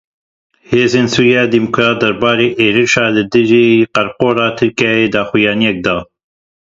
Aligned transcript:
Hêzên 0.69 1.07
Sûriya 1.13 1.43
Demokratîk 1.53 1.97
derbarê 2.01 2.47
êrişa 2.65 3.05
li 3.15 3.23
dijî 3.31 3.65
qereqola 3.95 4.47
Tirkiyeyê 4.57 5.07
daxuyaniyek 5.13 5.77
da. 5.85 5.97